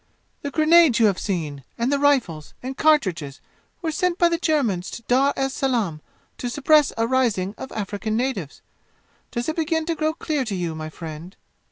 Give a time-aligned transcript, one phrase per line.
[0.41, 3.39] "The grenades you have seen, and the rifles and cartridges
[3.83, 6.01] were sent by the Germans to Dar es Salaam,
[6.39, 8.63] to suppress a rising of African natives.
[9.29, 11.35] Does it begin to grow clear to you, my friend?"